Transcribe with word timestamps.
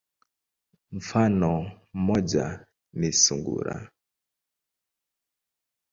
Mfano 0.91 1.71
moja 1.93 2.65
ni 2.93 3.13
sungura. 3.13 3.91